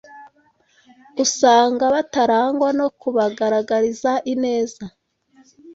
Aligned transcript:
Usanga 1.23 1.83
batarangwa 1.95 2.69
no 2.79 2.87
kubagaragariza 2.99 4.11
ineza 4.33 4.83